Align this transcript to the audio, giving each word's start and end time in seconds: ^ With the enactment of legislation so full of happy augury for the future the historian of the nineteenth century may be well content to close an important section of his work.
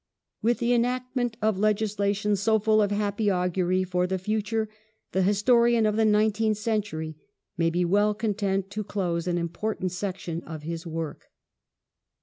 ^ 0.01 0.03
With 0.41 0.57
the 0.57 0.73
enactment 0.73 1.37
of 1.43 1.59
legislation 1.59 2.35
so 2.35 2.57
full 2.57 2.81
of 2.81 2.89
happy 2.89 3.29
augury 3.29 3.83
for 3.83 4.07
the 4.07 4.17
future 4.17 4.67
the 5.11 5.21
historian 5.21 5.85
of 5.85 5.95
the 5.95 6.05
nineteenth 6.05 6.57
century 6.57 7.17
may 7.55 7.69
be 7.69 7.85
well 7.85 8.15
content 8.15 8.71
to 8.71 8.83
close 8.83 9.27
an 9.27 9.37
important 9.37 9.91
section 9.91 10.41
of 10.41 10.63
his 10.63 10.87
work. 10.87 11.29